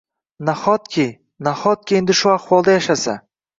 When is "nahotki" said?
0.47-1.05, 1.49-2.01